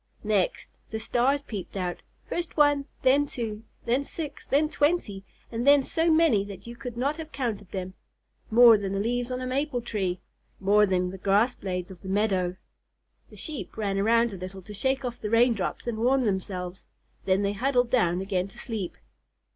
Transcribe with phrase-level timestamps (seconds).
[0.23, 5.83] Next, the stars peeped out, first one, then two, then six, then twenty, and then
[5.83, 7.93] so many that you could not have counted them,
[8.49, 10.19] more than the leaves on a maple tree,
[10.59, 12.55] more than the grass blades of the meadow.
[13.29, 16.83] The Sheep ran around a little to shake off the rain drops and warm themselves,
[17.25, 18.97] then they huddled down again to sleep.